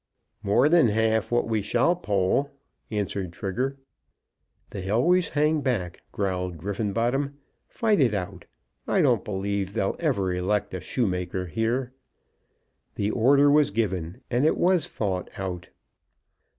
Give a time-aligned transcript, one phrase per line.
[0.41, 2.49] "More than half what we shall poll,"
[2.89, 3.77] answered Trigger.
[4.71, 7.37] "They always hang back," growled Griffenbottom.
[7.69, 8.45] "Fight it out.
[8.87, 11.93] I don't believe they'll ever elect a shoemaker here."
[12.95, 15.69] The order was given, and it was fought out.